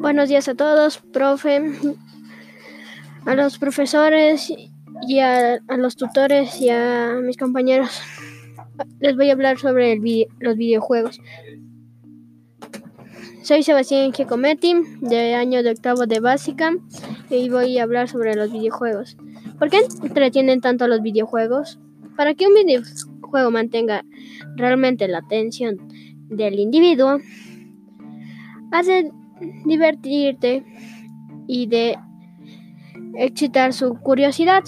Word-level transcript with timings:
Buenos 0.00 0.28
días 0.28 0.48
a 0.48 0.54
todos, 0.54 0.98
profe, 0.98 1.60
a 3.26 3.34
los 3.34 3.58
profesores 3.58 4.52
y 5.08 5.18
a, 5.18 5.58
los 5.76 5.96
tutores 5.96 6.60
y 6.60 6.70
a 6.70 7.16
mis 7.20 7.36
compañeros. 7.36 8.00
Les 9.00 9.16
voy 9.16 9.28
a 9.28 9.32
hablar 9.32 9.58
sobre 9.58 9.98
los 10.38 10.56
videojuegos. 10.56 11.20
Soy 13.42 13.64
Sebastián 13.64 14.12
Giacometti, 14.12 14.74
de 15.00 15.34
año 15.34 15.64
de 15.64 15.72
octavo 15.72 16.06
de 16.06 16.20
básica, 16.20 16.76
y 17.28 17.48
voy 17.50 17.78
a 17.78 17.82
hablar 17.82 18.08
sobre 18.08 18.36
los 18.36 18.52
videojuegos. 18.52 19.16
¿Por 19.58 19.68
qué 19.68 19.80
entretienen 20.04 20.60
tanto 20.60 20.86
los 20.86 21.02
videojuegos? 21.02 21.80
Para 22.16 22.34
que 22.34 22.46
un 22.46 22.54
videojuego 22.54 23.50
mantenga 23.50 24.04
realmente 24.54 25.08
la 25.08 25.18
atención 25.18 25.76
del 26.28 26.60
individuo, 26.60 27.18
hace 28.70 29.10
divertirte 29.64 30.64
y 31.46 31.66
de 31.66 31.98
excitar 33.16 33.72
su 33.72 33.94
curiosidad. 33.94 34.64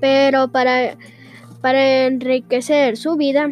Pero 0.00 0.50
para, 0.50 0.96
para 1.60 2.06
enriquecer 2.06 2.96
su 2.96 3.16
vida, 3.16 3.48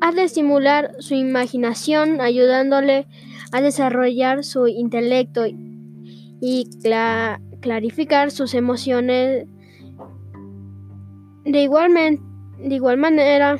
ha 0.00 0.12
de 0.12 0.24
estimular 0.24 0.92
su 0.98 1.14
imaginación 1.14 2.20
ayudándole 2.20 3.06
a 3.52 3.60
desarrollar 3.60 4.44
su 4.44 4.66
intelecto 4.66 5.44
y 5.46 6.68
clarificar 7.60 8.30
sus 8.30 8.54
emociones. 8.54 9.46
De 11.44 11.62
igual, 11.62 11.92
de 12.58 12.74
igual 12.74 12.96
manera, 12.96 13.58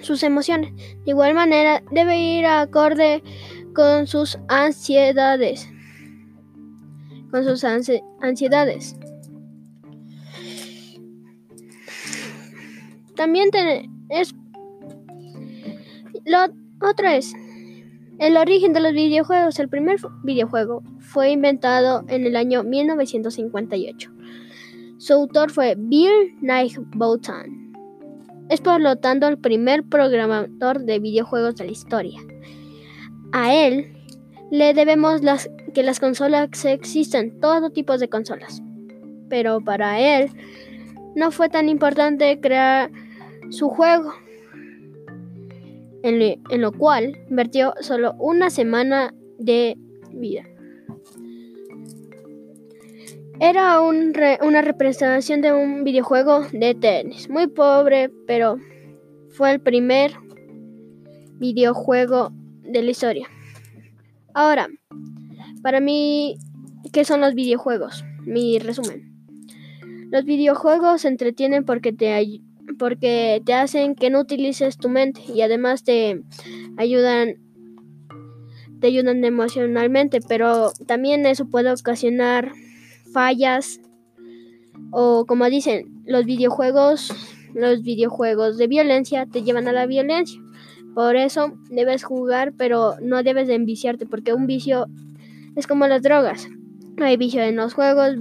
sus 0.00 0.22
emociones. 0.22 0.72
De 1.04 1.10
igual 1.10 1.34
manera, 1.34 1.82
debe 1.90 2.18
ir 2.18 2.46
acorde 2.46 3.22
con 3.74 4.06
sus 4.06 4.38
ansiedades. 4.48 5.68
Con 7.30 7.44
sus 7.44 7.64
ansiedades. 7.64 8.96
También 13.16 13.50
es 14.08 14.34
lo 16.24 16.38
otro 16.80 17.08
es 17.08 17.34
el 18.18 18.36
origen 18.36 18.72
de 18.72 18.80
los 18.80 18.92
videojuegos. 18.92 19.58
El 19.58 19.68
primer 19.68 19.96
videojuego 20.22 20.82
fue 20.98 21.30
inventado 21.30 22.04
en 22.08 22.26
el 22.26 22.36
año 22.36 22.62
1958. 22.62 24.10
Su 24.98 25.14
autor 25.14 25.50
fue 25.50 25.74
Bill 25.76 26.36
Boughton. 26.94 27.72
Es 28.50 28.60
por 28.60 28.80
lo 28.80 28.96
tanto 28.96 29.28
el 29.28 29.38
primer 29.38 29.84
programador 29.84 30.80
de 30.80 30.98
videojuegos 30.98 31.56
de 31.56 31.64
la 31.64 31.70
historia. 31.70 32.20
A 33.32 33.54
él 33.54 33.92
le 34.50 34.74
debemos 34.74 35.20
que 35.72 35.82
las 35.82 36.00
consolas 36.00 36.64
existen, 36.64 37.40
todo 37.40 37.70
tipo 37.70 37.96
de 37.96 38.08
consolas. 38.08 38.62
Pero 39.28 39.60
para 39.60 40.00
él 40.00 40.30
no 41.14 41.30
fue 41.30 41.48
tan 41.48 41.68
importante 41.68 42.40
crear 42.40 42.90
su 43.50 43.68
juego, 43.68 44.12
en, 46.02 46.60
lo 46.60 46.72
cual 46.72 47.18
invirtió 47.28 47.74
solo 47.80 48.14
una 48.18 48.50
semana 48.50 49.14
de 49.38 49.76
vida. 50.12 50.44
Era 53.38 53.80
una 53.80 54.60
representación 54.60 55.40
de 55.40 55.52
un 55.52 55.84
videojuego 55.84 56.42
de 56.52 56.74
tenis, 56.74 57.30
muy 57.30 57.46
pobre, 57.46 58.10
pero 58.26 58.58
fue 59.30 59.52
el 59.52 59.60
primer 59.60 60.12
videojuego 61.38 62.32
de 62.72 62.82
la 62.82 62.90
historia. 62.90 63.28
Ahora, 64.34 64.68
para 65.62 65.80
mí, 65.80 66.36
¿qué 66.92 67.04
son 67.04 67.20
los 67.20 67.34
videojuegos? 67.34 68.04
Mi 68.24 68.58
resumen. 68.58 69.10
Los 70.10 70.24
videojuegos 70.24 71.02
se 71.02 71.08
entretienen 71.08 71.64
porque 71.64 71.92
te, 71.92 72.40
porque 72.78 73.42
te 73.44 73.54
hacen 73.54 73.94
que 73.94 74.10
no 74.10 74.20
utilices 74.20 74.78
tu 74.78 74.88
mente 74.88 75.20
y 75.32 75.42
además 75.42 75.84
te 75.84 76.22
ayudan 76.76 77.36
te 78.80 78.86
ayudan 78.86 79.22
emocionalmente, 79.22 80.20
pero 80.26 80.72
también 80.86 81.26
eso 81.26 81.44
puede 81.44 81.70
ocasionar 81.70 82.52
fallas 83.12 83.78
o 84.90 85.24
como 85.26 85.48
dicen, 85.48 86.02
los 86.06 86.24
videojuegos, 86.24 87.12
los 87.54 87.82
videojuegos 87.82 88.58
de 88.58 88.66
violencia 88.66 89.26
te 89.26 89.42
llevan 89.42 89.68
a 89.68 89.72
la 89.72 89.86
violencia. 89.86 90.40
Por 90.94 91.16
eso 91.16 91.52
debes 91.70 92.04
jugar, 92.04 92.52
pero 92.56 92.96
no 93.00 93.22
debes 93.22 93.48
de 93.48 93.54
enviciarte, 93.54 94.06
porque 94.06 94.34
un 94.34 94.46
vicio 94.46 94.86
es 95.56 95.66
como 95.66 95.86
las 95.86 96.02
drogas. 96.02 96.48
Hay 96.98 97.16
vicio 97.16 97.42
en 97.42 97.56
los 97.56 97.74
juegos, 97.74 98.16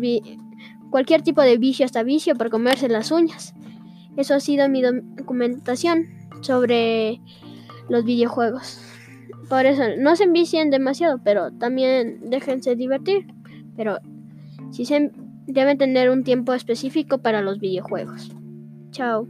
cualquier 0.90 1.22
tipo 1.22 1.41
de 1.41 1.57
vicio, 1.57 1.85
hasta 1.85 2.03
vicio 2.03 2.35
por 2.35 2.50
comerse 2.50 2.88
las 2.90 3.12
uñas. 3.12 3.53
Eso 4.18 4.35
ha 4.35 4.40
sido 4.40 4.69
mi 4.69 4.81
documentación 4.81 6.07
sobre 6.41 7.19
los 7.90 8.03
videojuegos. 8.03 8.81
Por 9.50 9.66
eso 9.66 9.84
no 9.97 10.16
se 10.16 10.25
envicien 10.25 10.69
demasiado, 10.69 11.19
pero 11.24 11.51
también 11.51 12.30
déjense 12.30 12.75
divertir. 12.75 13.28
Pero 13.75 13.97
sí 14.72 14.86
se 14.86 15.12
deben 15.47 15.78
tener 15.78 16.09
un 16.09 16.24
tiempo 16.24 16.53
específico 16.53 17.18
para 17.18 17.41
los 17.41 17.59
videojuegos. 17.59 18.31
Chao. 18.91 19.28